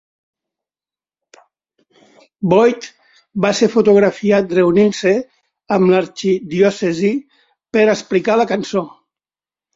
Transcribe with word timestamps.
Boyd 2.53 2.87
va 3.45 3.51
ser 3.59 3.69
fotografiat 3.75 4.57
reunint-se 4.61 5.13
amb 5.77 5.93
l'arxidiòcesi 5.95 7.15
per 7.79 7.87
explicar 7.97 8.41
la 8.43 8.51
cançó. 8.57 8.87